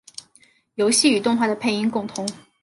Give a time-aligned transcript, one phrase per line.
[0.73, 2.27] 游戏与动画的配音共通。